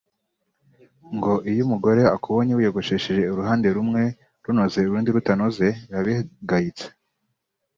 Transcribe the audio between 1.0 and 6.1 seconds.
ngo iyo umugore akubonye wiyogoshe uruhande rumwe runoze urundi rutanoze biba